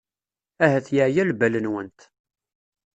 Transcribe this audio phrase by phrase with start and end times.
[0.63, 1.99] Ahat yeɛya lbal-nwent.